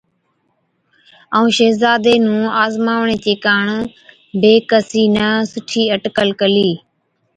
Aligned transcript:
ائُون 1.35 1.49
شهزادي 1.57 2.15
نُون 2.25 2.43
آزماوَڻي 2.63 3.17
چي 3.23 3.33
ڪاڻ 3.45 3.65
بِي 4.39 4.53
ڪِسِي 4.69 5.03
نہ 5.15 5.27
سُٺِي 5.51 5.83
اٽڪل 5.95 6.27
ڪلِي۔ 6.41 6.71